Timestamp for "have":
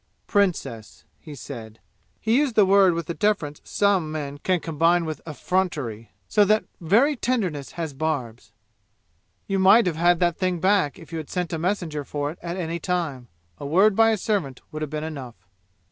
9.85-9.97, 14.81-14.89